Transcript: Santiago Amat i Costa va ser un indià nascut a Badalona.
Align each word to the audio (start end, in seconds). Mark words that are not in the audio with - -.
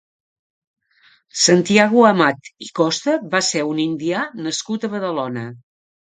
Santiago 1.41 2.01
Amat 2.11 2.49
i 2.69 2.73
Costa 2.81 3.15
va 3.35 3.45
ser 3.49 3.65
un 3.75 3.83
indià 3.85 4.25
nascut 4.47 4.89
a 4.89 4.93
Badalona. 4.95 5.45